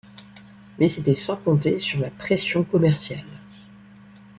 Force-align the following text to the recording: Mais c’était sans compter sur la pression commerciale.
Mais 0.79 0.89
c’était 0.89 1.13
sans 1.13 1.37
compter 1.37 1.79
sur 1.79 1.99
la 1.99 2.09
pression 2.09 2.63
commerciale. 2.63 3.21